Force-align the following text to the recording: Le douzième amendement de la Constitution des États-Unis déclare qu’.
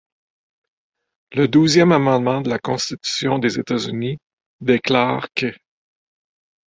Le 1.31 1.47
douzième 1.47 1.91
amendement 1.91 2.41
de 2.41 2.49
la 2.49 2.57
Constitution 2.57 3.37
des 3.37 3.59
États-Unis 3.59 4.17
déclare 4.59 5.27
qu’. 5.35 5.53